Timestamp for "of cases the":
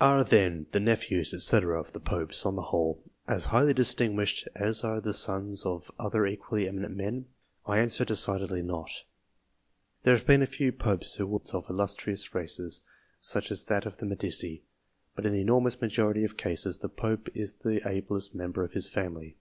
16.24-16.88